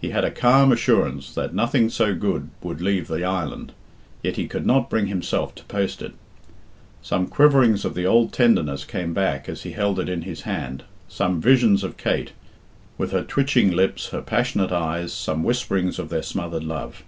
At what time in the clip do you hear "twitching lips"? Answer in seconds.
13.24-14.10